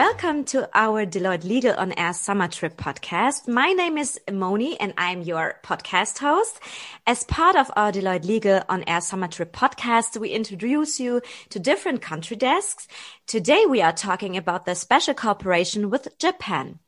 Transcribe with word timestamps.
Welcome 0.00 0.44
to 0.44 0.66
our 0.72 1.04
Deloitte 1.04 1.44
Legal 1.44 1.74
on 1.76 1.92
Air 1.92 2.14
Summer 2.14 2.48
Trip 2.48 2.74
podcast. 2.74 3.46
My 3.46 3.72
name 3.72 3.98
is 3.98 4.18
Moni 4.32 4.80
and 4.80 4.94
I'm 4.96 5.20
your 5.20 5.60
podcast 5.62 6.16
host. 6.16 6.58
As 7.06 7.24
part 7.24 7.54
of 7.54 7.70
our 7.76 7.92
Deloitte 7.92 8.24
Legal 8.24 8.62
on 8.70 8.82
Air 8.86 9.02
Summer 9.02 9.28
Trip 9.28 9.52
podcast, 9.52 10.18
we 10.18 10.30
introduce 10.30 11.00
you 11.00 11.20
to 11.50 11.58
different 11.58 12.00
country 12.00 12.34
desks. 12.34 12.88
Today 13.26 13.66
we 13.68 13.82
are 13.82 13.92
talking 13.92 14.38
about 14.38 14.64
the 14.64 14.74
special 14.74 15.12
cooperation 15.12 15.90
with 15.90 16.08
Japan. 16.18 16.78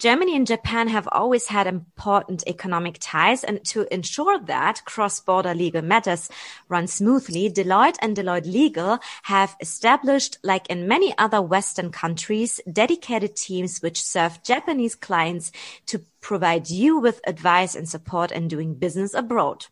Germany 0.00 0.34
and 0.34 0.46
Japan 0.46 0.88
have 0.88 1.06
always 1.12 1.48
had 1.48 1.66
important 1.66 2.42
economic 2.46 2.96
ties, 3.00 3.44
and 3.44 3.62
to 3.66 3.86
ensure 3.92 4.38
that 4.38 4.82
cross-border 4.86 5.52
legal 5.52 5.82
matters 5.82 6.30
run 6.70 6.86
smoothly, 6.86 7.50
Deloitte 7.50 7.98
and 8.00 8.16
Deloitte 8.16 8.50
Legal 8.50 8.98
have 9.24 9.54
established, 9.60 10.38
like 10.42 10.66
in 10.68 10.88
many 10.88 11.12
other 11.18 11.42
Western 11.42 11.92
countries, 11.92 12.62
dedicated 12.72 13.36
teams 13.36 13.82
which 13.82 14.02
serve 14.02 14.42
Japanese 14.42 14.94
clients 14.94 15.52
to 15.84 16.00
provide 16.22 16.70
you 16.70 16.98
with 16.98 17.20
advice 17.26 17.74
and 17.74 17.86
support 17.86 18.32
in 18.32 18.48
doing 18.48 18.76
business 18.76 19.12
abroad. 19.12 19.66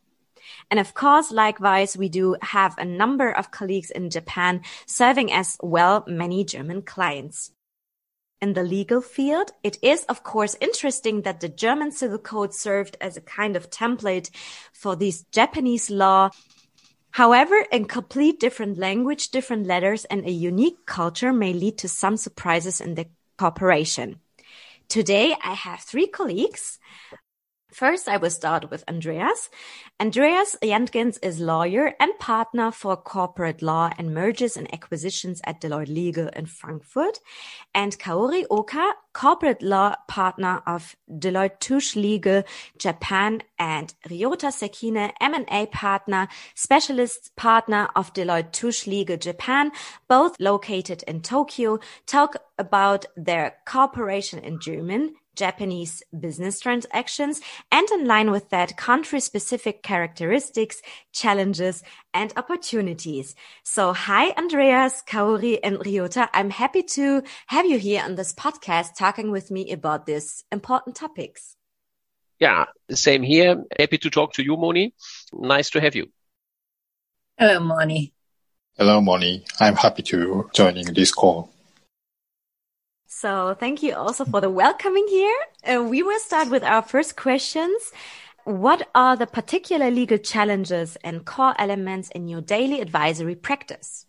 And 0.70 0.79
of 0.79 0.92
course, 0.92 1.32
likewise, 1.32 1.96
we 1.96 2.10
do 2.10 2.37
have 2.42 2.76
a 2.76 2.84
number 2.84 3.30
of 3.30 3.51
colleagues 3.51 3.90
in 3.90 4.10
Japan 4.10 4.60
serving 4.84 5.32
as 5.32 5.56
well 5.62 6.04
many 6.06 6.45
German 6.45 6.82
clients 6.82 7.52
in 8.41 8.52
the 8.55 8.62
legal 8.62 9.01
field. 9.01 9.52
It 9.62 9.78
is, 9.83 10.05
of 10.05 10.23
course, 10.23 10.56
interesting 10.60 11.23
that 11.23 11.41
the 11.41 11.48
German 11.48 11.92
civil 11.92 12.19
code 12.19 12.55
served 12.55 12.96
as 13.01 13.16
a 13.16 13.20
kind 13.20 13.56
of 13.56 13.70
template 13.70 14.30
for 14.73 14.96
this 14.96 15.24
Japanese 15.33 15.91
law. 15.91 16.30
However, 17.10 17.65
in 17.73 17.87
complete 17.87 18.38
different 18.38 18.79
language, 18.79 19.30
different 19.30 19.66
letters, 19.66 20.05
and 20.05 20.24
a 20.24 20.30
unique 20.30 20.87
culture 20.87 21.32
may 21.32 21.52
lead 21.52 21.79
to 21.79 21.88
some 21.88 22.16
surprises 22.16 22.80
in 22.80 22.95
the 22.95 23.07
cooperation. 23.37 24.21
Today, 24.88 25.34
I 25.43 25.55
have 25.55 25.80
three 25.80 26.07
colleagues 26.07 26.79
First, 27.71 28.09
I 28.09 28.16
will 28.16 28.30
start 28.30 28.71
with 28.71 28.83
Andreas. 28.88 29.51
Andreas 30.01 30.57
Jentgens 30.63 31.19
is 31.23 31.38
lawyer 31.38 31.93
and 32.01 32.19
partner 32.19 32.71
for 32.71 32.97
corporate 32.97 33.61
law 33.61 33.91
and 33.99 34.15
mergers 34.15 34.57
and 34.57 34.73
acquisitions 34.73 35.43
at 35.45 35.61
Deloitte 35.61 35.95
Legal 35.95 36.29
in 36.29 36.46
Frankfurt, 36.46 37.19
and 37.74 37.99
Kaori 37.99 38.46
Oka, 38.51 38.95
corporate 39.13 39.61
law 39.61 39.95
partner 40.09 40.63
of 40.66 40.96
Deloitte 41.11 41.61
Touche 41.61 41.95
Legal 41.95 42.43
Japan, 42.79 43.43
and 43.59 43.93
Ryota 44.09 44.51
Sekine, 44.51 45.13
M&A 45.21 45.66
partner, 45.66 46.27
specialist 46.55 47.37
partner 47.37 47.91
of 47.95 48.15
Deloitte 48.15 48.52
Touche 48.52 48.87
Legal 48.87 49.19
Japan, 49.19 49.73
both 50.09 50.41
located 50.41 51.02
in 51.07 51.21
Tokyo, 51.21 51.80
talk 52.07 52.37
about 52.59 53.05
their 53.15 53.57
cooperation 53.66 54.39
in 54.39 54.59
German, 54.59 55.15
Japanese 55.38 56.02
business 56.18 56.60
transactions 56.60 57.40
and 57.70 57.88
in 57.90 58.06
line 58.06 58.30
with 58.30 58.50
that 58.50 58.76
country 58.76 59.20
specific 59.20 59.82
characteristics, 59.82 60.82
challenges 61.12 61.82
and 62.12 62.32
opportunities. 62.36 63.34
So 63.62 63.92
hi, 63.92 64.31
Andreas, 64.31 65.03
Kaori 65.06 65.59
and 65.62 65.78
Ryota. 65.78 66.28
I'm 66.34 66.50
happy 66.50 66.82
to 66.98 67.22
have 67.47 67.66
you 67.66 67.78
here 67.78 68.03
on 68.03 68.16
this 68.16 68.34
podcast 68.34 68.97
talking 68.98 69.31
with 69.31 69.50
me 69.50 69.70
about 69.70 70.06
these 70.06 70.44
important 70.50 70.97
topics. 70.97 71.56
Yeah, 72.41 72.66
same 72.91 73.22
here. 73.22 73.64
Happy 73.78 73.98
to 73.98 74.10
talk 74.10 74.34
to 74.34 74.42
you, 74.42 74.56
Moni. 74.56 74.94
Nice 75.32 75.70
to 75.70 75.81
have 75.81 75.94
you. 75.94 76.06
Hello, 77.36 77.60
Moni. 77.60 78.12
Hello, 78.76 79.00
Moni. 79.00 79.44
I'm 79.60 79.76
happy 79.76 80.03
to 80.03 80.48
joining 80.54 80.92
this 80.94 81.12
call. 81.12 81.50
So 83.21 83.56
thank 83.59 83.83
you 83.83 83.97
also 83.97 84.25
for 84.25 84.41
the 84.41 84.49
welcoming 84.49 85.09
here. 85.09 85.34
Uh, 85.67 85.83
we 85.83 86.05
will 86.05 86.21
start 86.21 86.51
with 86.51 86.62
our 86.62 86.83
first 86.83 87.17
questions. 87.17 87.91
What 88.45 88.89
are 88.95 89.17
the 89.17 89.27
particular 89.27 89.91
legal 89.91 90.19
challenges 90.19 90.97
and 91.03 91.25
core 91.25 91.53
elements 91.59 92.11
in 92.11 92.28
your 92.28 92.41
daily 92.41 92.81
advisory 92.81 93.34
practice? 93.34 94.07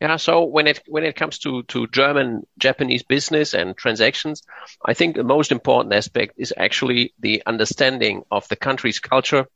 Yeah, 0.00 0.18
so 0.18 0.44
when 0.44 0.68
it 0.68 0.82
when 0.86 1.02
it 1.02 1.16
comes 1.16 1.40
to 1.40 1.64
to 1.64 1.88
German 1.88 2.46
Japanese 2.58 3.02
business 3.02 3.54
and 3.54 3.76
transactions, 3.76 4.44
I 4.84 4.94
think 4.94 5.16
the 5.16 5.24
most 5.24 5.50
important 5.50 5.92
aspect 5.94 6.34
is 6.36 6.54
actually 6.56 7.12
the 7.18 7.42
understanding 7.44 8.22
of 8.30 8.46
the 8.46 8.56
country's 8.56 9.00
culture 9.00 9.48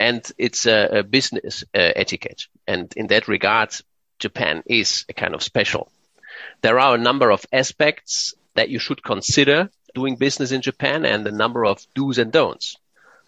and 0.00 0.20
its 0.36 0.66
uh, 0.66 1.04
business 1.08 1.62
uh, 1.62 1.92
etiquette. 1.94 2.48
And 2.66 2.92
in 2.96 3.06
that 3.06 3.28
regard, 3.28 3.70
Japan 4.18 4.64
is 4.66 5.04
a 5.08 5.12
kind 5.12 5.36
of 5.36 5.44
special 5.44 5.92
there 6.62 6.78
are 6.78 6.94
a 6.94 6.98
number 6.98 7.30
of 7.30 7.46
aspects 7.52 8.34
that 8.54 8.68
you 8.68 8.78
should 8.78 9.02
consider 9.02 9.70
doing 9.94 10.16
business 10.16 10.52
in 10.52 10.62
Japan 10.62 11.04
and 11.04 11.26
a 11.26 11.32
number 11.32 11.64
of 11.64 11.86
do's 11.94 12.18
and 12.18 12.32
don'ts. 12.32 12.76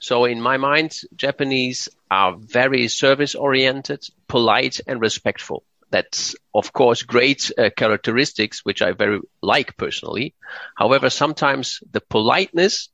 So 0.00 0.25
in 0.27 0.41
my 0.41 0.59
mind, 0.59 1.00
Japanese 1.16 1.89
are 2.11 2.37
very 2.37 2.89
service 2.89 3.34
oriented, 3.34 4.06
polite 4.28 4.81
and 4.87 5.00
respectful. 5.00 5.65
That's 5.91 6.37
of 6.55 6.72
course 6.72 7.03
great 7.03 7.50
uh, 7.56 7.71
characteristics, 7.75 8.65
which 8.65 8.83
I 8.83 8.93
very 8.93 9.21
like 9.43 9.77
personally. 9.77 10.34
However, 10.77 11.10
sometimes 11.10 11.83
the 11.91 12.03
politeness 12.03 12.91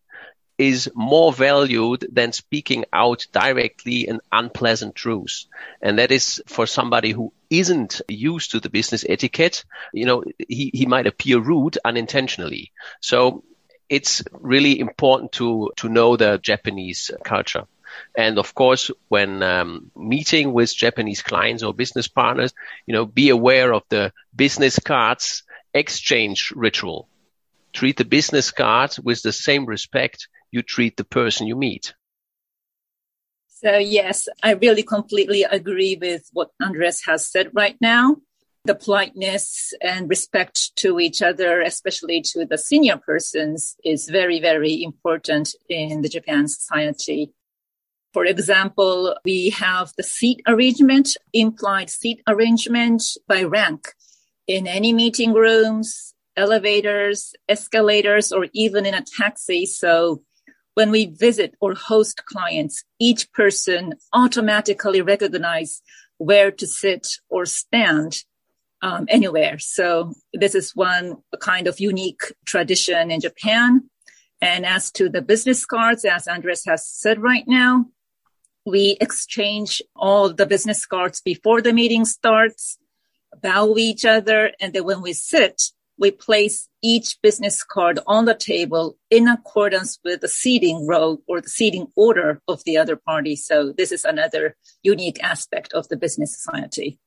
is 0.57 0.91
more 0.95 1.33
valued 1.33 2.07
than 2.13 2.33
speaking 2.33 2.85
out 2.93 3.27
directly 3.33 4.07
an 4.07 4.21
unpleasant 4.31 4.95
truth. 4.95 5.47
And 5.83 5.99
that 5.99 6.13
is 6.13 6.43
for 6.47 6.67
somebody 6.67 7.11
who 7.11 7.33
isn't 7.51 8.01
used 8.09 8.53
to 8.53 8.61
the 8.61 8.71
business 8.71 9.05
etiquette, 9.09 9.65
you 9.93 10.07
know, 10.07 10.25
he, 10.49 10.71
he 10.73 10.87
might 10.87 11.07
appear 11.07 11.41
rude 11.41 11.79
unintentionally. 11.85 12.73
So 13.01 13.43
it's 13.89 14.23
really 14.33 14.79
important 14.79 15.33
to, 15.33 15.73
to 15.77 15.89
know 15.89 16.17
the 16.17 16.39
Japanese 16.39 17.11
culture. 17.25 17.65
And 18.17 18.39
of 18.39 18.55
course, 18.55 18.91
when 19.09 19.43
um, 19.43 19.91
meeting 19.97 20.53
with 20.53 20.75
Japanese 20.75 21.23
clients 21.23 21.63
or 21.63 21.75
business 21.75 22.09
partners, 22.09 22.53
you 22.87 22.93
know, 22.93 23.07
be 23.07 23.31
aware 23.31 23.73
of 23.73 23.83
the 23.89 24.13
business 24.35 24.79
cards 24.79 25.43
exchange 25.73 26.53
ritual. 26.55 27.09
Treat 27.73 27.97
the 27.97 28.05
business 28.05 28.53
card 28.53 28.97
with 29.03 29.23
the 29.23 29.33
same 29.33 29.67
respect 29.67 30.29
you 30.55 30.63
treat 30.63 30.97
the 30.97 31.05
person 31.05 31.49
you 31.49 31.57
meet. 31.57 31.95
So 33.49 33.77
yes, 33.77 34.29
I 34.43 34.53
really 34.53 34.85
completely 34.85 35.43
agree 35.43 35.99
with 36.01 36.29
what 36.33 36.51
Andres 36.63 37.03
has 37.07 37.27
said 37.27 37.51
right 37.53 37.77
now. 37.81 38.17
The 38.65 38.77
politeness 38.77 39.75
and 39.83 40.09
respect 40.09 40.77
to 40.77 41.01
each 41.01 41.21
other, 41.23 41.61
especially 41.61 42.23
to 42.33 42.47
the 42.47 42.57
senior 42.57 42.99
persons 42.99 43.77
is 43.85 44.09
very, 44.09 44.41
very 44.41 44.83
important 44.83 45.55
in 45.69 46.03
the 46.03 46.09
Japan 46.09 46.47
society. 46.47 47.33
For 48.13 48.25
example, 48.25 49.17
we 49.25 49.51
have 49.51 49.93
the 49.97 50.05
seat 50.05 50.41
arrangement, 50.47 51.09
implied 51.33 51.91
seat 51.91 52.23
arrangement 52.29 53.03
by 53.27 53.43
rank 53.43 53.89
in 54.47 54.69
any 54.69 54.93
meeting 54.93 55.33
rooms, 55.33 56.15
elevators, 56.37 57.35
escalators, 57.49 58.31
or 58.31 58.47
even 58.53 58.87
in 58.87 58.95
a 58.95 59.03
taxi. 59.03 59.67
So 59.67 60.23
when 60.75 60.91
we 60.91 61.07
visit 61.07 61.55
or 61.61 61.75
host 61.75 62.25
clients, 62.27 62.85
each 62.99 63.33
person 63.33 63.95
automatically 64.13 65.01
recognize 65.01 65.81
where 66.19 66.51
to 66.51 66.67
sit 66.67 67.09
or 67.29 67.47
stand 67.47 68.25
um, 68.83 69.07
anywhere. 69.09 69.59
So 69.59 70.13
this 70.33 70.55
is 70.55 70.77
one 70.77 71.17
kind 71.41 71.67
of 71.67 71.81
unique 71.81 72.21
tradition 72.45 73.11
in 73.11 73.21
Japan. 73.21 73.89
And 74.41 74.67
as 74.67 74.91
to 74.93 75.09
the 75.09 75.23
business 75.23 75.65
cards, 75.65 76.05
as 76.05 76.29
Andres 76.29 76.65
has 76.67 76.87
said 76.87 77.19
right 77.23 77.45
now, 77.47 77.87
we 78.67 78.97
exchange 79.01 79.83
all 79.95 80.33
the 80.33 80.47
business 80.47 80.87
cards 80.87 81.21
before 81.21 81.63
the 81.63 81.73
meeting 81.73 82.05
starts, 82.05 82.79
bow 83.43 83.75
each 83.77 84.05
other, 84.05 84.53
and 84.61 84.73
then 84.73 84.85
when 84.85 85.03
we 85.03 85.13
sit, 85.13 85.63
we 85.99 86.11
place 86.11 86.69
each 86.83 87.21
business 87.23 87.63
card 87.63 87.99
on 88.07 88.25
the 88.25 88.35
table 88.35 88.97
in 89.11 89.29
accordance 89.29 89.99
with 90.05 90.21
the 90.21 90.29
seating 90.29 90.87
row 90.87 91.19
or 91.27 91.41
the 91.41 91.49
seating 91.49 91.87
order 91.97 92.41
of 92.49 92.63
the 92.65 92.77
other 92.77 92.97
party. 92.97 93.37
So 93.37 93.73
this 93.73 93.93
is 93.93 94.05
another 94.05 94.57
unique 94.83 95.23
aspect 95.23 95.73
of 95.73 95.89
the 95.89 95.97
business 95.97 96.35
society. 96.35 96.99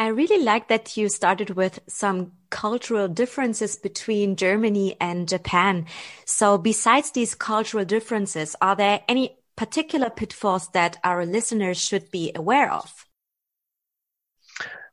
I 0.00 0.08
really 0.08 0.42
like 0.44 0.68
that 0.68 0.96
you 0.96 1.08
started 1.08 1.50
with 1.50 1.80
some 1.88 2.32
cultural 2.50 3.08
differences 3.08 3.74
between 3.74 4.36
Germany 4.36 4.96
and 5.00 5.28
Japan. 5.28 5.86
So 6.24 6.56
besides 6.56 7.10
these 7.10 7.34
cultural 7.34 7.84
differences, 7.84 8.54
are 8.60 8.76
there 8.76 9.02
any 9.08 9.38
particular 9.56 10.08
pitfalls 10.08 10.68
that 10.68 10.98
our 11.02 11.26
listeners 11.26 11.80
should 11.80 12.12
be 12.12 12.30
aware 12.36 12.72
of? 12.72 13.07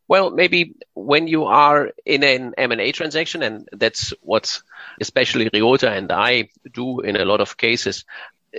Well, 0.07 0.29
maybe 0.29 0.75
when 0.93 1.27
you 1.27 1.45
are 1.45 1.91
in 2.05 2.23
an 2.23 2.53
M&A 2.57 2.91
transaction, 2.91 3.41
and 3.41 3.67
that's 3.71 4.13
what 4.21 4.61
especially 5.01 5.49
Ryota 5.49 5.89
and 5.89 6.11
I 6.11 6.49
do 6.71 6.99
in 6.99 7.15
a 7.15 7.25
lot 7.25 7.41
of 7.41 7.57
cases, 7.57 8.05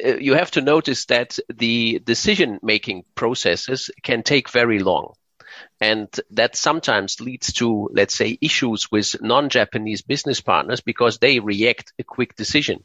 uh, 0.05 0.17
you 0.17 0.35
have 0.35 0.51
to 0.53 0.61
notice 0.61 1.07
that 1.07 1.39
the 1.49 2.01
decision 2.01 2.59
making 2.63 3.05
processes 3.15 3.91
can 4.03 4.23
take 4.23 4.51
very 4.51 4.81
long. 4.81 5.15
And 5.81 6.09
that 6.33 6.57
sometimes 6.57 7.21
leads 7.21 7.53
to, 7.55 7.89
let's 7.93 8.17
say, 8.17 8.39
issues 8.41 8.91
with 8.91 9.15
non-Japanese 9.23 10.03
business 10.03 10.41
partners 10.41 10.81
because 10.81 11.19
they 11.19 11.39
react 11.39 11.93
a 11.99 12.05
quick 12.05 12.35
decision. 12.35 12.83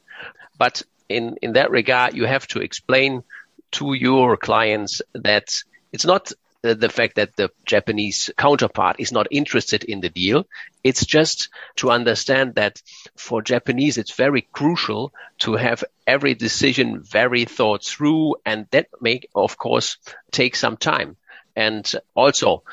But 0.58 0.84
in, 1.10 1.38
in 1.42 1.54
that 1.54 1.72
regard, 1.72 2.14
you 2.16 2.26
have 2.26 2.48
to 2.48 2.60
explain 2.60 3.24
to 3.72 3.94
your 3.94 4.38
clients 4.38 5.02
that 5.14 5.54
it's 5.92 6.06
not 6.06 6.32
the 6.62 6.90
fact 6.90 7.16
that 7.16 7.36
the 7.36 7.50
Japanese 7.66 8.30
counterpart 8.38 8.98
is 9.00 9.12
not 9.12 9.28
interested 9.32 9.84
in 9.84 10.02
the 10.02 10.10
deal. 10.10 10.46
It's 10.84 11.06
just 11.06 11.50
to 11.78 11.90
understand 11.90 12.56
that 12.56 12.82
for 13.16 13.42
Japanese, 13.42 13.98
it's 13.98 14.14
very 14.14 14.42
crucial 14.42 15.12
to 15.40 15.56
have 15.56 15.84
every 16.06 16.36
decision 16.36 17.02
very 17.02 17.46
thought 17.46 17.84
through 17.84 18.36
and 18.46 18.68
that 18.72 18.88
may, 19.00 19.22
of 19.34 19.58
course, 19.58 19.98
take 20.32 20.56
some 20.56 20.78
time. 20.78 21.18
And 21.56 21.92
also 22.16 22.64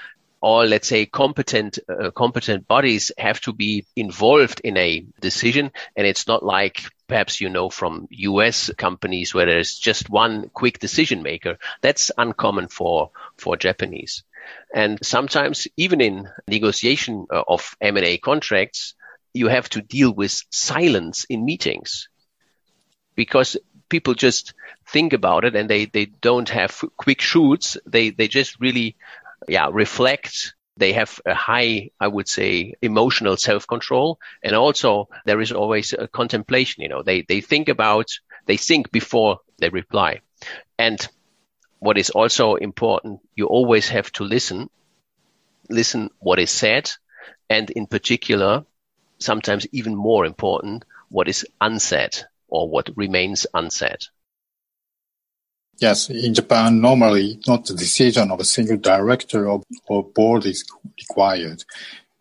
all, 0.40 0.66
let's 0.66 0.88
say, 0.88 1.06
competent, 1.06 1.78
uh, 1.88 2.10
competent 2.10 2.68
bodies 2.68 3.10
have 3.18 3.40
to 3.42 3.52
be 3.52 3.86
involved 3.96 4.60
in 4.62 4.76
a 4.76 5.04
decision. 5.20 5.72
And 5.96 6.06
it's 6.06 6.26
not 6.26 6.44
like 6.44 6.82
perhaps 7.08 7.40
you 7.40 7.48
know 7.48 7.70
from 7.70 8.06
US 8.10 8.70
companies 8.76 9.34
where 9.34 9.46
there's 9.46 9.76
just 9.76 10.08
one 10.08 10.50
quick 10.50 10.78
decision 10.78 11.22
maker. 11.22 11.58
That's 11.80 12.12
uncommon 12.16 12.68
for, 12.68 13.10
for 13.36 13.56
Japanese. 13.56 14.22
And 14.74 14.98
sometimes 15.02 15.66
even 15.76 16.00
in 16.00 16.28
negotiation 16.46 17.26
uh, 17.32 17.42
of 17.48 17.76
M&A 17.80 18.18
contracts, 18.18 18.94
you 19.34 19.48
have 19.48 19.68
to 19.70 19.82
deal 19.82 20.12
with 20.12 20.42
silence 20.50 21.24
in 21.28 21.44
meetings 21.44 22.08
because 23.14 23.56
people 23.88 24.14
just 24.14 24.54
think 24.86 25.12
about 25.12 25.44
it 25.44 25.56
and 25.56 25.68
they, 25.68 25.86
they 25.86 26.06
don't 26.06 26.48
have 26.50 26.84
quick 26.96 27.20
shoots. 27.20 27.76
They, 27.86 28.10
they 28.10 28.28
just 28.28 28.60
really, 28.60 28.96
yeah, 29.48 29.68
reflect 29.72 30.54
they 30.78 30.92
have 30.92 31.20
a 31.26 31.34
high, 31.34 31.90
I 32.00 32.08
would 32.08 32.28
say, 32.28 32.74
emotional 32.80 33.36
self-control. 33.36 34.18
And 34.42 34.54
also 34.54 35.08
there 35.26 35.40
is 35.40 35.52
always 35.52 35.92
a 35.92 36.08
contemplation, 36.08 36.82
you 36.82 36.88
know, 36.88 37.02
they, 37.02 37.22
they 37.22 37.40
think 37.40 37.68
about, 37.68 38.06
they 38.46 38.56
think 38.56 38.90
before 38.90 39.40
they 39.58 39.68
reply. 39.68 40.20
And 40.78 41.06
what 41.80 41.98
is 41.98 42.10
also 42.10 42.54
important, 42.54 43.20
you 43.34 43.46
always 43.46 43.88
have 43.88 44.10
to 44.12 44.24
listen, 44.24 44.70
listen 45.68 46.10
what 46.18 46.38
is 46.38 46.50
said. 46.50 46.90
And 47.50 47.70
in 47.70 47.86
particular, 47.86 48.64
sometimes 49.18 49.66
even 49.72 49.94
more 49.94 50.24
important, 50.24 50.84
what 51.08 51.28
is 51.28 51.46
unsaid 51.60 52.16
or 52.48 52.68
what 52.68 52.90
remains 52.96 53.46
unsaid. 53.54 53.98
Yes, 55.80 56.10
in 56.10 56.34
Japan, 56.34 56.80
normally 56.80 57.38
not 57.46 57.66
the 57.66 57.74
decision 57.74 58.32
of 58.32 58.40
a 58.40 58.44
single 58.44 58.78
director 58.78 59.48
or, 59.48 59.62
or 59.86 60.02
board 60.02 60.44
is 60.44 60.64
required. 60.98 61.62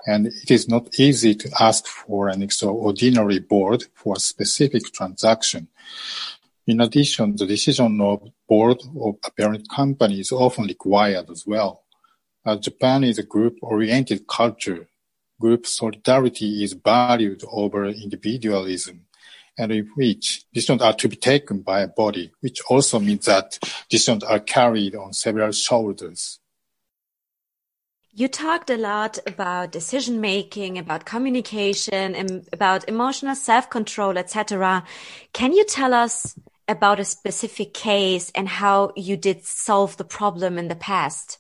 And 0.06 0.28
it 0.28 0.52
is 0.52 0.70
not 0.70 1.00
easy 1.00 1.34
to 1.34 1.50
ask 1.60 1.88
for 1.88 2.30
an 2.30 2.44
extraordinary 2.44 3.40
board 3.40 3.86
for 3.96 4.16
a 4.16 4.20
specific 4.20 4.94
transaction. 4.94 5.70
In 6.68 6.82
addition, 6.82 7.36
the 7.36 7.48
decision 7.48 8.00
of 8.00 8.30
board 8.48 8.80
of 9.02 9.16
a 9.26 9.32
parent 9.32 9.68
company 9.70 10.20
is 10.20 10.32
often 10.32 10.66
required 10.66 11.30
as 11.32 11.44
well. 11.48 11.84
As 12.46 12.60
Japan 12.60 13.04
is 13.04 13.18
a 13.18 13.24
group-oriented 13.24 14.28
culture, 14.28 14.88
group 15.42 15.66
solidarity 15.66 16.64
is 16.64 16.74
valued 16.74 17.44
over 17.52 17.86
individualism 17.86 19.07
and 19.58 19.72
in 19.72 19.90
which 19.96 20.44
decisions 20.54 20.82
are 20.82 20.94
to 20.94 21.08
be 21.08 21.16
taken 21.16 21.62
by 21.62 21.82
a 21.82 21.88
body, 21.88 22.32
which 22.42 22.62
also 22.70 23.00
means 23.00 23.26
that 23.26 23.58
decisions 23.90 24.24
are 24.24 24.40
carried 24.40 24.96
on 24.96 25.14
several 25.14 25.52
shoulders. 25.52 26.40
You 28.14 28.28
talked 28.28 28.72
a 28.72 28.78
lot 28.78 29.20
about 29.28 29.72
decision 29.72 30.20
making, 30.22 30.80
about 30.80 31.06
communication, 31.06 32.16
and 32.16 32.48
about 32.52 32.90
emotional 32.90 33.36
self-control, 33.36 34.18
etc. 34.18 34.84
Can 35.34 35.54
you 35.54 35.64
tell 35.66 35.94
us 35.94 36.36
about 36.68 37.00
a 37.00 37.06
specific 37.06 37.74
case 37.74 38.32
and 38.34 38.48
how 38.48 38.92
you 38.96 39.18
did 39.18 39.46
solve 39.46 39.98
the 39.98 40.04
problem 40.04 40.58
in 40.58 40.68
the 40.68 40.76
past? 40.76 41.38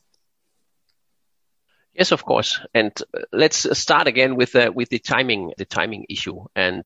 Yes, 1.93 2.11
of 2.11 2.23
course. 2.23 2.59
And 2.75 2.91
uh, 3.11 3.21
let's 3.33 3.65
uh, 3.65 3.73
start 3.73 4.07
again 4.07 4.35
with 4.35 4.51
the, 4.51 4.71
with 4.71 4.89
the 4.89 4.99
timing, 4.99 5.53
the 5.57 5.65
timing 5.65 6.05
issue. 6.09 6.45
And 6.55 6.83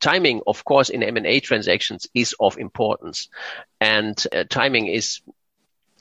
timing, 0.00 0.40
of 0.46 0.64
course, 0.64 0.88
in 0.88 1.02
M&A 1.02 1.40
transactions 1.40 2.08
is 2.14 2.34
of 2.40 2.58
importance. 2.58 3.28
And 3.80 4.22
uh, 4.34 4.44
timing 4.48 4.86
is 4.86 5.20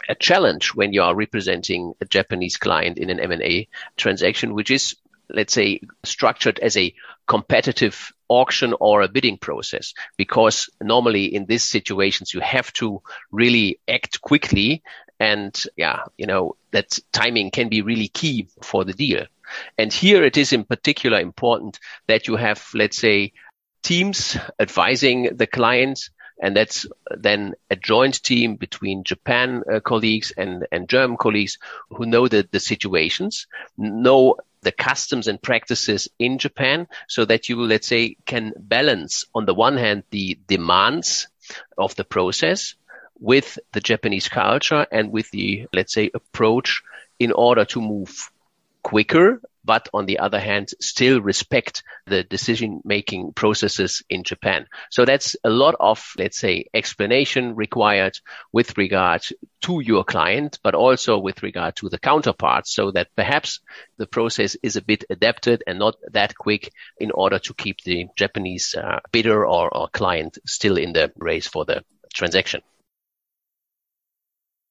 a 0.07 0.16
challenge 0.16 0.74
when 0.74 0.94
you 0.94 1.04
are 1.04 1.13
representing 1.13 1.94
a 2.01 2.06
Japanese 2.06 2.57
client 2.57 2.98
in 2.98 3.10
an 3.10 3.19
M&A 3.19 3.68
transaction, 3.98 4.56
which 4.56 4.72
is, 4.72 4.96
let's 5.30 5.54
say, 5.54 5.81
structured 6.04 6.60
as 6.60 6.78
a 6.78 6.94
competitive 7.28 8.12
auction 8.28 8.74
or 8.80 9.01
a 9.01 9.07
bidding 9.07 9.38
process. 9.38 9.94
Because 10.18 10.69
normally 10.81 11.25
in 11.25 11.46
these 11.46 11.63
situations, 11.63 12.34
you 12.34 12.40
have 12.40 12.74
to 12.74 13.01
really 13.31 13.80
act 13.88 14.22
quickly. 14.22 14.81
And 15.19 15.62
yeah, 15.75 16.04
you 16.18 16.25
know, 16.25 16.56
that 16.72 16.98
timing 17.12 17.51
can 17.51 17.69
be 17.69 17.81
really 17.81 18.07
key 18.07 18.48
for 18.63 18.86
the 18.86 18.94
deal. 18.94 19.25
And 19.78 19.92
here 19.92 20.24
it 20.24 20.38
is 20.38 20.54
in 20.54 20.63
particular 20.63 21.19
important 21.19 21.80
that 22.07 22.28
you 22.28 22.36
have, 22.36 22.66
let's 22.74 22.98
say, 22.98 23.34
teams 23.81 24.37
advising 24.59 25.35
the 25.35 25.47
clients. 25.47 26.11
And 26.41 26.55
that's 26.55 26.85
then 27.11 27.55
a 27.69 27.75
joint 27.75 28.23
team 28.23 28.55
between 28.55 29.03
Japan 29.03 29.63
uh, 29.69 29.81
colleagues 29.81 30.31
and, 30.37 30.65
and 30.71 30.87
German 30.87 31.17
colleagues 31.17 31.57
who 31.89 32.05
know 32.05 32.29
the, 32.29 32.47
the 32.49 32.61
situations, 32.61 33.47
know 33.77 34.37
the 34.61 34.71
customs 34.71 35.27
and 35.27 35.41
practices 35.41 36.07
in 36.17 36.37
Japan 36.37 36.87
so 37.07 37.25
that 37.25 37.49
you, 37.49 37.61
let's 37.61 37.87
say, 37.87 38.15
can 38.25 38.53
balance 38.57 39.25
on 39.35 39.45
the 39.45 39.53
one 39.53 39.77
hand 39.77 40.03
the 40.11 40.39
demands 40.47 41.27
of 41.77 41.95
the 41.95 42.03
process 42.03 42.75
with 43.19 43.59
the 43.73 43.81
Japanese 43.81 44.29
culture 44.29 44.85
and 44.91 45.11
with 45.11 45.29
the, 45.31 45.67
let's 45.73 45.93
say, 45.93 46.09
approach 46.13 46.83
in 47.19 47.31
order 47.31 47.65
to 47.65 47.81
move 47.81 48.31
quicker 48.81 49.41
but 49.69 49.88
on 49.94 50.07
the 50.07 50.18
other 50.18 50.39
hand, 50.39 50.69
still 50.81 51.21
respect 51.21 51.83
the 52.07 52.24
decision 52.24 52.81
making 52.83 53.33
processes 53.33 54.01
in 54.10 54.24
Japan. 54.24 54.66
So 54.89 55.06
that's 55.06 55.36
a 55.44 55.51
lot 55.51 55.75
of, 55.80 56.04
let's 56.18 56.39
say, 56.39 56.66
explanation 56.74 57.56
required 57.56 58.18
with 58.51 58.75
regard 58.80 59.21
to 59.66 59.80
your 59.80 60.04
client, 60.04 60.57
but 60.63 60.74
also 60.74 61.19
with 61.19 61.43
regard 61.43 61.75
to 61.75 61.89
the 61.89 62.00
counterpart 62.00 62.65
so 62.67 62.89
that 62.93 63.10
perhaps 63.15 63.60
the 64.00 64.08
process 64.08 64.58
is 64.63 64.75
a 64.75 64.82
bit 64.82 65.03
adapted 65.12 65.62
and 65.67 65.77
not 65.77 65.98
that 66.13 66.36
quick 66.36 66.72
in 67.00 67.12
order 67.12 67.38
to 67.38 67.53
keep 67.53 67.77
the 67.84 68.08
Japanese 68.15 68.74
uh, 68.74 69.01
bidder 69.12 69.46
or, 69.46 69.70
or 69.72 69.88
client 69.89 70.39
still 70.48 70.79
in 70.79 70.93
the 70.93 71.12
race 71.15 71.46
for 71.46 71.63
the 71.63 71.84
transaction. 72.12 72.62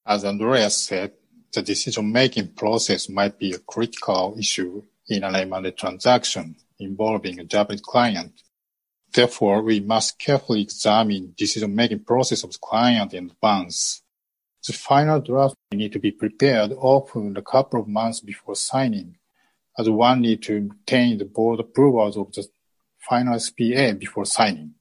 As 0.05 0.25
Andreas 0.25 0.77
said, 0.77 1.13
the 1.53 1.63
decision-making 1.63 2.49
process 2.49 3.09
might 3.09 3.39
be 3.39 3.53
a 3.53 3.59
critical 3.59 4.35
issue 4.39 4.83
in 5.09 5.25
an 5.25 5.35
M&A 5.35 5.71
transaction 5.73 6.57
involving 6.79 7.41
a 7.41 7.45
Japanese 7.45 7.81
client. 7.81 8.43
Therefore, 9.13 9.63
we 9.63 9.81
must 9.81 10.19
carefully 10.19 10.61
examine 10.63 11.35
decision-making 11.37 12.05
process 12.05 12.45
of 12.45 12.53
the 12.53 12.59
client 12.61 13.15
in 13.15 13.31
advance. 13.31 14.03
The 14.67 14.75
final 14.75 15.21
draft 15.21 15.55
need 15.73 15.93
to 15.93 15.99
be 15.99 16.11
prepared 16.11 16.73
often 16.73 17.37
a 17.37 17.43
couple 17.43 17.81
of 17.81 17.89
months 17.89 18.21
before 18.21 18.55
signing, 18.55 19.17
as 19.79 19.89
one 19.89 20.21
need 20.21 20.43
to 20.43 20.57
obtain 20.59 21.17
the 21.17 21.25
board 21.25 21.61
approvals 21.61 22.19
of 22.19 22.33
the 22.33 22.47
final 23.09 23.39
SPA 23.39 23.93
before 23.99 24.27
signing. 24.27 24.75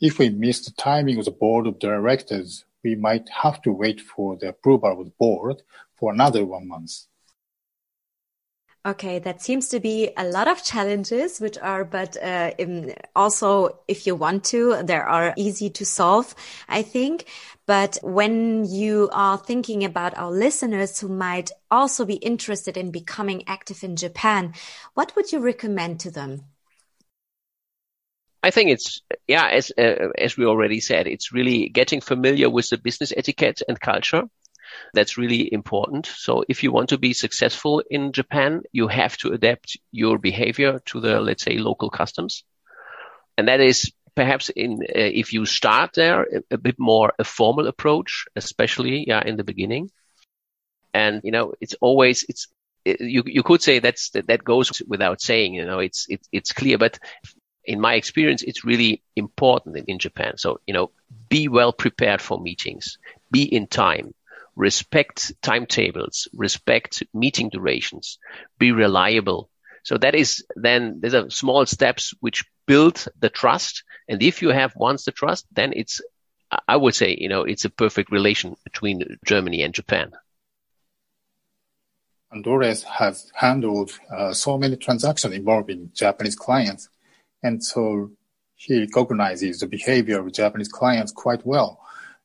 If 0.00 0.18
we 0.18 0.28
miss 0.28 0.64
the 0.64 0.72
timing 0.72 1.18
of 1.18 1.24
the 1.24 1.30
board 1.30 1.66
of 1.66 1.78
directors, 1.78 2.66
we 2.82 2.94
might 2.94 3.30
have 3.30 3.62
to 3.62 3.72
wait 3.72 4.00
for 4.02 4.36
the 4.36 4.48
approval 4.48 5.00
of 5.00 5.06
the 5.06 5.12
board 5.18 5.62
for 5.94 6.12
another 6.12 6.44
one 6.44 6.68
month. 6.68 7.06
Okay, 8.86 9.18
that 9.20 9.40
seems 9.40 9.68
to 9.68 9.80
be 9.80 10.10
a 10.14 10.24
lot 10.24 10.46
of 10.46 10.62
challenges, 10.62 11.40
which 11.40 11.56
are, 11.56 11.84
but 11.84 12.22
uh, 12.22 12.50
also, 13.16 13.78
if 13.88 14.06
you 14.06 14.14
want 14.14 14.44
to, 14.44 14.82
there 14.82 15.06
are 15.06 15.32
easy 15.38 15.70
to 15.70 15.86
solve, 15.86 16.34
I 16.68 16.82
think. 16.82 17.24
But 17.64 17.96
when 18.02 18.66
you 18.66 19.08
are 19.10 19.38
thinking 19.38 19.84
about 19.84 20.18
our 20.18 20.30
listeners 20.30 21.00
who 21.00 21.08
might 21.08 21.50
also 21.70 22.04
be 22.04 22.16
interested 22.16 22.76
in 22.76 22.90
becoming 22.90 23.44
active 23.46 23.82
in 23.84 23.96
Japan, 23.96 24.52
what 24.92 25.16
would 25.16 25.32
you 25.32 25.38
recommend 25.38 26.00
to 26.00 26.10
them? 26.10 26.42
I 28.42 28.50
think 28.50 28.68
it's 28.68 29.00
yeah, 29.26 29.48
as 29.48 29.72
uh, 29.78 30.08
as 30.18 30.36
we 30.36 30.44
already 30.44 30.80
said, 30.80 31.06
it's 31.06 31.32
really 31.32 31.70
getting 31.70 32.02
familiar 32.02 32.50
with 32.50 32.68
the 32.68 32.76
business 32.76 33.14
etiquette 33.16 33.62
and 33.66 33.80
culture. 33.80 34.24
That's 34.92 35.18
really 35.18 35.52
important. 35.52 36.06
So 36.06 36.44
if 36.48 36.62
you 36.62 36.72
want 36.72 36.88
to 36.90 36.98
be 36.98 37.12
successful 37.12 37.82
in 37.90 38.12
Japan, 38.12 38.62
you 38.72 38.88
have 38.88 39.16
to 39.18 39.32
adapt 39.32 39.76
your 39.92 40.18
behavior 40.18 40.80
to 40.86 41.00
the 41.00 41.20
let's 41.20 41.42
say 41.44 41.58
local 41.58 41.90
customs, 41.90 42.44
and 43.36 43.48
that 43.48 43.60
is 43.60 43.92
perhaps 44.14 44.48
in 44.48 44.82
uh, 44.82 44.86
if 44.94 45.32
you 45.32 45.44
start 45.46 45.90
there 45.94 46.22
a, 46.22 46.54
a, 46.54 46.58
bit 46.58 46.76
more 46.78 47.12
a 47.18 47.24
formal 47.24 47.66
approach, 47.66 48.26
especially 48.36 49.06
yeah 49.08 49.22
in 49.24 49.36
the 49.36 49.44
beginning. 49.44 49.90
And, 50.94 51.20
you 51.24 51.32
know, 51.32 51.54
it's 51.60 51.74
always, 51.80 52.24
it's, 52.28 52.46
it, 52.84 53.00
you, 53.00 53.24
you 53.26 53.42
could 53.42 53.60
say 53.60 53.80
that's, 53.80 54.10
that, 54.10 54.28
that 54.28 54.44
goes 54.44 54.80
without 54.86 55.20
saying, 55.20 55.54
you 55.54 55.66
know, 55.66 55.80
it's, 55.80 56.06
it, 56.08 56.20
it's 56.30 56.52
clear, 56.52 56.78
but 56.78 57.00
in 57.64 57.80
my 57.80 57.94
experience, 57.94 58.42
it's 58.42 58.64
really 58.64 59.02
important 59.16 59.76
in, 59.76 59.84
in 59.86 59.98
Japan. 59.98 60.34
So, 60.36 60.60
you 60.66 60.72
know, 60.72 60.92
be 61.28 61.48
well 61.48 61.72
prepared 61.72 62.22
for 62.22 62.40
meetings, 62.40 62.98
be 63.30 63.42
in 63.42 63.66
time, 63.66 64.14
respect 64.56 65.32
timetables, 65.42 66.28
respect 66.32 67.02
meeting 67.12 67.50
durations, 67.50 68.18
be 68.58 68.72
reliable. 68.72 69.50
So 69.82 69.98
that 69.98 70.14
is 70.14 70.44
then 70.56 71.00
there's 71.00 71.14
a 71.14 71.30
small 71.30 71.66
steps 71.66 72.14
which 72.20 72.44
build 72.66 73.06
the 73.18 73.28
trust. 73.28 73.84
And 74.08 74.22
if 74.22 74.42
you 74.42 74.50
have 74.50 74.72
once 74.76 75.04
the 75.04 75.12
trust, 75.12 75.46
then 75.52 75.72
it's, 75.74 76.00
I 76.68 76.76
would 76.76 76.94
say, 76.94 77.16
you 77.18 77.28
know, 77.28 77.42
it's 77.42 77.64
a 77.64 77.70
perfect 77.70 78.10
relation 78.10 78.56
between 78.64 79.18
Germany 79.26 79.62
and 79.62 79.74
Japan. 79.74 80.12
Andreas 82.32 82.82
has 82.82 83.30
handled 83.34 83.92
uh, 84.10 84.32
so 84.32 84.58
many 84.58 84.76
transactions 84.76 85.34
involving 85.34 85.90
Japanese 85.94 86.34
clients, 86.34 86.88
and 87.42 87.62
so 87.62 88.10
he 88.56 88.88
recognizes 88.94 89.60
the 89.60 89.68
behavior 89.68 90.18
of 90.18 90.32
Japanese 90.32 90.68
clients 90.68 91.12
quite 91.12 91.46
well. 91.46 91.83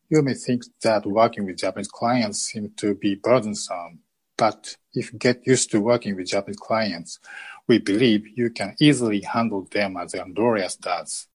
You 0.10 0.22
may 0.24 0.34
think 0.34 0.64
that 0.82 1.06
working 1.06 1.46
with 1.46 1.58
Japanese 1.58 1.88
clients 1.88 2.40
seems 2.40 2.72
to 2.78 2.96
be 2.96 3.16
burdensome, 3.16 4.00
but 4.38 4.76
if 4.94 5.14
you 5.14 5.20
get 5.20 5.46
used 5.46 5.70
to 5.72 5.82
working 5.82 6.16
with 6.16 6.28
Japanese 6.28 6.58
clients, 6.58 7.20
we 7.68 7.78
believe 7.78 8.26
you 8.36 8.50
can 8.50 8.76
easily 8.80 9.22
handle 9.22 9.68
them 9.72 9.98
as 9.98 10.16
Andreas 10.16 10.76
does. 10.76 11.28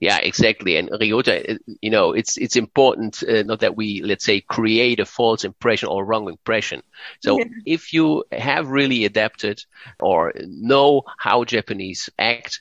Yeah, 0.00 0.18
exactly. 0.18 0.76
And 0.76 0.90
Ryota, 0.90 1.58
you 1.80 1.90
know, 1.90 2.12
it's 2.12 2.36
it's 2.36 2.54
important 2.54 3.22
uh, 3.24 3.42
not 3.42 3.60
that 3.60 3.76
we 3.76 4.00
let's 4.02 4.24
say 4.24 4.40
create 4.40 5.00
a 5.00 5.04
false 5.04 5.44
impression 5.44 5.88
or 5.88 6.04
wrong 6.04 6.28
impression. 6.28 6.82
So 7.20 7.38
yeah. 7.38 7.46
if 7.66 7.92
you 7.92 8.24
have 8.30 8.68
really 8.68 9.04
adapted 9.04 9.60
or 9.98 10.32
know 10.36 11.02
how 11.18 11.44
Japanese 11.44 12.08
act, 12.18 12.60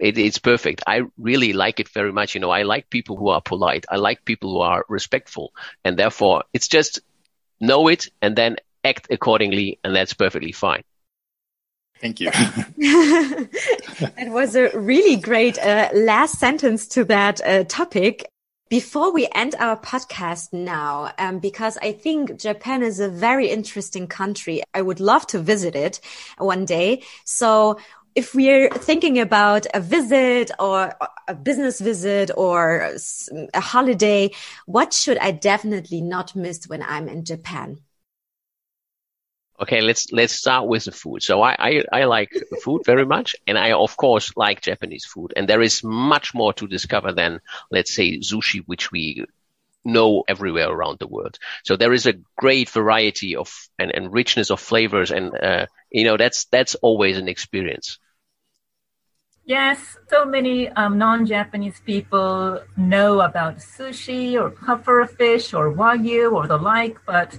it, 0.00 0.18
it's 0.18 0.38
perfect. 0.38 0.82
I 0.86 1.02
really 1.18 1.52
like 1.52 1.78
it 1.78 1.88
very 1.88 2.12
much. 2.12 2.34
You 2.34 2.40
know, 2.40 2.50
I 2.50 2.62
like 2.62 2.90
people 2.90 3.16
who 3.16 3.28
are 3.28 3.40
polite. 3.40 3.84
I 3.88 3.96
like 3.96 4.24
people 4.24 4.52
who 4.52 4.60
are 4.60 4.84
respectful, 4.88 5.52
and 5.84 5.98
therefore 5.98 6.44
it's 6.52 6.68
just 6.68 7.00
know 7.60 7.88
it 7.88 8.08
and 8.22 8.34
then 8.34 8.56
act 8.82 9.08
accordingly, 9.10 9.78
and 9.84 9.94
that's 9.94 10.14
perfectly 10.14 10.52
fine. 10.52 10.82
Thank 12.00 12.20
you. 12.20 12.30
it 12.78 14.32
was 14.32 14.56
a 14.56 14.70
really 14.78 15.16
great 15.16 15.58
uh, 15.58 15.90
last 15.92 16.38
sentence 16.38 16.88
to 16.88 17.04
that 17.04 17.40
uh, 17.44 17.64
topic. 17.64 18.26
Before 18.70 19.12
we 19.12 19.28
end 19.34 19.56
our 19.58 19.76
podcast 19.76 20.52
now, 20.52 21.12
um, 21.18 21.40
because 21.40 21.76
I 21.82 21.92
think 21.92 22.38
Japan 22.38 22.84
is 22.84 23.00
a 23.00 23.08
very 23.08 23.48
interesting 23.48 24.06
country. 24.06 24.62
I 24.72 24.80
would 24.80 25.00
love 25.00 25.26
to 25.28 25.40
visit 25.40 25.74
it 25.74 26.00
one 26.38 26.66
day. 26.66 27.02
So 27.24 27.80
if 28.14 28.34
we're 28.34 28.68
thinking 28.70 29.18
about 29.18 29.66
a 29.74 29.80
visit 29.80 30.50
or 30.58 30.94
a 31.28 31.34
business 31.34 31.80
visit 31.80 32.30
or 32.36 32.94
a 33.54 33.60
holiday, 33.60 34.30
what 34.66 34.92
should 34.92 35.18
I 35.18 35.30
definitely 35.30 36.00
not 36.00 36.34
miss 36.34 36.66
when 36.66 36.82
I'm 36.82 37.08
in 37.08 37.24
Japan? 37.24 37.78
Okay, 39.60 39.82
let's 39.82 40.10
let's 40.10 40.32
start 40.32 40.68
with 40.68 40.84
the 40.84 40.92
food. 40.92 41.22
So 41.22 41.42
I, 41.42 41.54
I, 41.58 41.84
I 41.92 42.04
like 42.04 42.32
food 42.62 42.82
very 42.86 43.04
much, 43.04 43.36
and 43.46 43.58
I 43.58 43.72
of 43.72 43.94
course 43.94 44.32
like 44.34 44.62
Japanese 44.62 45.04
food. 45.04 45.34
And 45.36 45.46
there 45.46 45.60
is 45.60 45.84
much 45.84 46.32
more 46.34 46.54
to 46.54 46.66
discover 46.66 47.12
than 47.12 47.40
let's 47.70 47.92
say 47.92 48.20
sushi, 48.20 48.62
which 48.64 48.90
we 48.90 49.26
know 49.84 50.24
everywhere 50.28 50.68
around 50.70 50.98
the 50.98 51.06
world. 51.06 51.38
So 51.64 51.76
there 51.76 51.92
is 51.92 52.06
a 52.06 52.14
great 52.36 52.68
variety 52.70 53.36
of 53.36 53.52
and, 53.78 53.90
and 53.94 54.12
richness 54.12 54.50
of 54.50 54.60
flavors, 54.60 55.10
and 55.10 55.32
uh, 55.34 55.66
you 55.90 56.04
know 56.04 56.16
that's 56.16 56.46
that's 56.46 56.74
always 56.76 57.18
an 57.18 57.28
experience. 57.28 57.98
Yes, 59.44 59.98
so 60.08 60.24
many 60.24 60.68
um, 60.68 60.96
non-Japanese 60.96 61.80
people 61.84 62.60
know 62.76 63.20
about 63.20 63.56
sushi 63.56 64.40
or 64.40 64.50
puffer 64.50 65.04
fish 65.06 65.52
or 65.52 65.72
wagyu 65.72 66.32
or 66.32 66.46
the 66.46 66.56
like, 66.56 66.98
but 67.04 67.36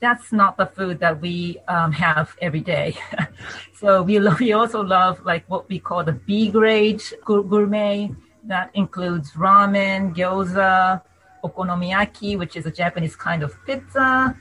that's 0.00 0.32
not 0.32 0.56
the 0.56 0.66
food 0.66 0.98
that 0.98 1.20
we 1.20 1.58
um, 1.68 1.92
have 1.92 2.34
every 2.42 2.60
day. 2.60 2.96
so 3.78 4.02
we, 4.02 4.18
lo- 4.18 4.34
we 4.40 4.52
also 4.52 4.82
love 4.82 5.24
like 5.24 5.48
what 5.48 5.68
we 5.68 5.78
call 5.78 6.02
the 6.02 6.12
B 6.12 6.50
grade 6.50 7.02
gourmet. 7.24 8.10
That 8.42 8.72
includes 8.74 9.30
ramen, 9.32 10.16
gyoza, 10.16 11.00
okonomiyaki, 11.42 12.38
which 12.38 12.56
is 12.56 12.66
a 12.66 12.70
Japanese 12.70 13.16
kind 13.16 13.42
of 13.42 13.54
pizza, 13.66 14.36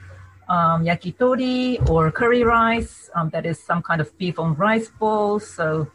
um, 0.50 0.86
yakitori 0.86 1.89
or 1.89 2.12
curry 2.12 2.43
rice. 2.43 3.10
Um, 3.15 3.29
that 3.29 3.46
is 3.46 3.62
some 3.62 3.81
kind 3.81 4.01
of 4.01 4.15
beef 4.17 4.39
on 4.39 4.55
rice 4.55 4.89
bowl. 4.89 5.39
So 5.39 5.88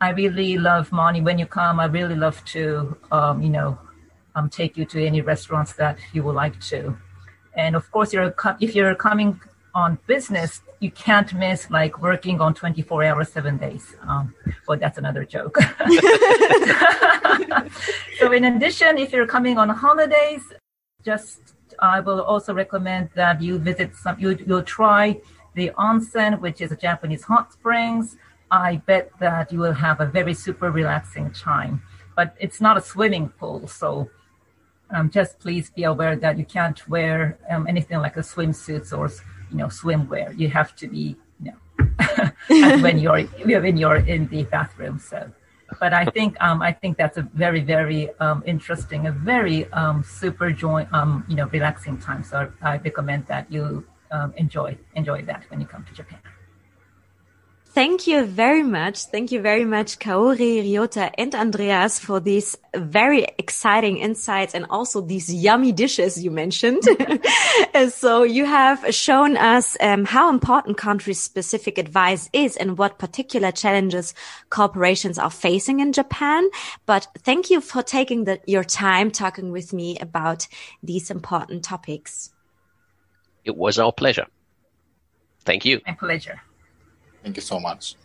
I 0.00 0.10
really 0.10 0.58
love 0.58 0.92
Moni. 0.92 1.20
When 1.20 1.38
you 1.38 1.46
come, 1.46 1.80
I 1.80 1.86
really 1.86 2.16
love 2.16 2.44
to, 2.46 2.96
um, 3.12 3.42
you 3.42 3.50
know, 3.50 3.78
um, 4.34 4.48
take 4.48 4.76
you 4.76 4.84
to 4.86 5.04
any 5.04 5.20
restaurants 5.20 5.72
that 5.74 5.98
you 6.12 6.22
would 6.24 6.34
like 6.34 6.60
to. 6.72 6.96
And 7.56 7.76
of 7.76 7.90
course, 7.90 8.12
you're 8.12 8.34
if 8.60 8.74
you're 8.74 8.94
coming 8.94 9.40
on 9.74 9.98
business, 10.06 10.62
you 10.80 10.90
can't 10.90 11.32
miss 11.34 11.70
like 11.70 12.00
working 12.00 12.40
on 12.40 12.54
24 12.54 13.04
hours, 13.04 13.28
seven 13.30 13.56
days. 13.56 13.94
Um, 14.06 14.34
but 14.66 14.80
that's 14.80 14.98
another 14.98 15.24
joke. 15.24 15.56
so 18.18 18.32
in 18.32 18.44
addition, 18.44 18.98
if 18.98 19.12
you're 19.12 19.26
coming 19.26 19.58
on 19.58 19.68
holidays, 19.70 20.42
just 21.04 21.54
I 21.80 22.00
will 22.00 22.22
also 22.22 22.54
recommend 22.54 23.10
that 23.14 23.42
you 23.42 23.58
visit 23.58 23.96
some. 23.96 24.18
You 24.18 24.38
you'll 24.46 24.62
try 24.62 25.20
the 25.54 25.70
onsen, 25.70 26.40
which 26.40 26.60
is 26.60 26.70
a 26.72 26.76
Japanese 26.76 27.24
hot 27.24 27.52
springs. 27.52 28.16
I 28.50 28.76
bet 28.86 29.10
that 29.20 29.52
you 29.52 29.58
will 29.58 29.72
have 29.72 30.00
a 30.00 30.06
very 30.06 30.34
super 30.34 30.70
relaxing 30.70 31.32
time. 31.32 31.82
But 32.14 32.36
it's 32.38 32.60
not 32.60 32.76
a 32.76 32.80
swimming 32.80 33.30
pool, 33.30 33.66
so 33.66 34.08
um, 34.90 35.10
just 35.10 35.40
please 35.40 35.70
be 35.70 35.82
aware 35.82 36.14
that 36.14 36.38
you 36.38 36.44
can't 36.44 36.86
wear 36.88 37.38
um, 37.50 37.66
anything 37.66 37.98
like 37.98 38.16
a 38.16 38.20
swimsuits 38.20 38.96
or 38.96 39.10
you 39.54 39.60
know 39.60 39.68
swimwear. 39.68 40.36
You 40.36 40.48
have 40.48 40.74
to 40.76 40.88
be 40.88 41.16
you 41.40 41.52
know 41.52 41.58
when 42.82 42.98
you're 42.98 43.22
when 43.22 43.76
you're 43.76 44.02
in 44.14 44.26
the 44.28 44.42
bathroom. 44.44 44.98
So, 44.98 45.30
but 45.78 45.94
I 45.94 46.04
think 46.06 46.36
um, 46.40 46.60
I 46.60 46.72
think 46.72 46.98
that's 46.98 47.18
a 47.18 47.22
very 47.34 47.60
very 47.60 48.10
um, 48.18 48.42
interesting, 48.46 49.06
a 49.06 49.12
very 49.12 49.70
um, 49.72 50.02
super 50.02 50.50
joy 50.50 50.86
um, 50.92 51.24
you 51.28 51.36
know 51.36 51.46
relaxing 51.46 51.98
time. 51.98 52.24
So 52.24 52.50
I 52.62 52.78
recommend 52.78 53.26
that 53.28 53.50
you 53.50 53.86
enjoy 54.36 54.76
enjoy 54.94 55.22
that 55.22 55.42
when 55.50 55.60
you 55.60 55.66
come 55.66 55.84
to 55.84 55.92
Japan. 55.92 56.20
Thank 57.74 58.06
you 58.06 58.24
very 58.24 58.62
much. 58.62 59.06
Thank 59.06 59.32
you 59.32 59.40
very 59.40 59.64
much, 59.64 59.98
Kaori, 59.98 60.62
Ryota, 60.62 61.10
and 61.18 61.34
Andreas 61.34 61.98
for 61.98 62.20
these 62.20 62.56
very 62.72 63.26
exciting 63.36 63.96
insights 63.96 64.54
and 64.54 64.64
also 64.70 65.00
these 65.00 65.34
yummy 65.34 65.72
dishes 65.72 66.22
you 66.22 66.30
mentioned. 66.30 66.84
so 67.90 68.22
you 68.22 68.44
have 68.44 68.94
shown 68.94 69.36
us 69.36 69.76
um, 69.80 70.04
how 70.04 70.30
important 70.30 70.76
country 70.76 71.14
specific 71.14 71.76
advice 71.76 72.30
is 72.32 72.56
and 72.56 72.78
what 72.78 73.00
particular 73.00 73.50
challenges 73.50 74.14
corporations 74.50 75.18
are 75.18 75.28
facing 75.28 75.80
in 75.80 75.92
Japan. 75.92 76.48
But 76.86 77.08
thank 77.24 77.50
you 77.50 77.60
for 77.60 77.82
taking 77.82 78.22
the, 78.22 78.40
your 78.46 78.62
time 78.62 79.10
talking 79.10 79.50
with 79.50 79.72
me 79.72 79.98
about 79.98 80.46
these 80.80 81.10
important 81.10 81.64
topics. 81.64 82.30
It 83.44 83.56
was 83.56 83.80
our 83.80 83.90
pleasure. 83.90 84.26
Thank 85.40 85.64
you. 85.64 85.80
My 85.84 85.94
pleasure. 85.94 86.40
Thank 87.24 87.36
you 87.36 87.42
so 87.42 87.58
much. 87.58 87.96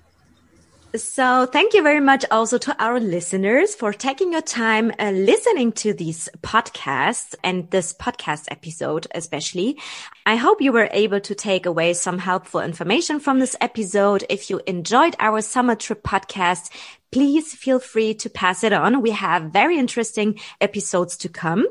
So 0.96 1.46
thank 1.46 1.76
you 1.76 1.84
very 1.84 2.00
much 2.00 2.26
also 2.32 2.58
to 2.58 2.76
our 2.84 3.00
listeners 3.00 3.76
for 3.76 3.94
taking 3.94 4.32
your 4.32 4.42
time 4.42 4.92
uh, 4.98 5.12
listening 5.12 5.72
to 5.74 5.94
these 5.94 6.30
podcasts 6.42 7.36
and 7.44 7.70
this 7.70 7.94
podcast 7.94 8.46
episode, 8.50 9.06
especially. 9.14 9.78
I 10.26 10.36
hope 10.36 10.62
you 10.64 10.72
were 10.72 10.90
able 10.92 11.20
to 11.20 11.36
take 11.36 11.68
away 11.68 11.94
some 11.94 12.18
helpful 12.18 12.62
information 12.62 13.20
from 13.20 13.38
this 13.38 13.56
episode. 13.62 14.24
If 14.30 14.50
you 14.50 14.62
enjoyed 14.66 15.16
our 15.20 15.42
summer 15.42 15.76
trip 15.76 16.02
podcast, 16.02 16.72
please 17.12 17.54
feel 17.54 17.80
free 17.80 18.14
to 18.16 18.30
pass 18.30 18.64
it 18.64 18.74
on. 18.74 19.02
We 19.02 19.12
have 19.12 19.52
very 19.52 19.78
interesting 19.78 20.40
episodes 20.62 21.18
to 21.18 21.30
come. 21.30 21.68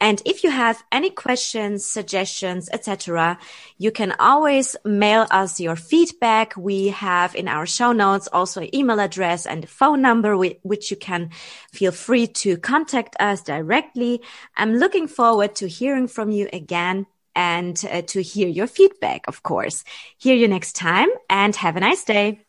And 0.00 0.22
if 0.24 0.44
you 0.44 0.50
have 0.50 0.82
any 0.90 1.10
questions, 1.10 1.84
suggestions, 1.84 2.68
etc., 2.72 3.38
you 3.76 3.90
can 3.90 4.14
always 4.18 4.76
mail 4.84 5.26
us 5.30 5.60
your 5.60 5.76
feedback. 5.76 6.56
We 6.56 6.88
have 6.88 7.34
in 7.34 7.48
our 7.48 7.66
show 7.66 7.92
notes 7.92 8.28
also 8.32 8.62
an 8.62 8.74
email 8.74 9.00
address 9.00 9.46
and 9.46 9.64
a 9.64 9.66
phone 9.66 10.02
number 10.02 10.36
which 10.36 10.90
you 10.90 10.96
can 10.96 11.30
feel 11.72 11.92
free 11.92 12.26
to 12.26 12.56
contact 12.56 13.16
us 13.20 13.42
directly. 13.42 14.22
I'm 14.56 14.76
looking 14.76 15.08
forward 15.08 15.54
to 15.56 15.68
hearing 15.68 16.08
from 16.08 16.30
you 16.30 16.48
again 16.52 17.06
and 17.34 17.80
uh, 17.90 18.02
to 18.02 18.20
hear 18.20 18.48
your 18.48 18.66
feedback, 18.66 19.28
of 19.28 19.42
course. 19.42 19.84
Hear 20.18 20.34
you 20.34 20.48
next 20.48 20.74
time 20.74 21.08
and 21.30 21.54
have 21.56 21.76
a 21.76 21.80
nice 21.80 22.04
day. 22.04 22.40